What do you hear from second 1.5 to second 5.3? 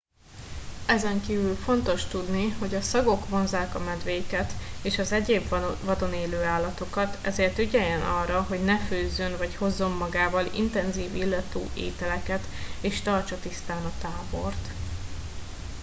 fontos tudni hogy a szagok vonzzák a medvéket és az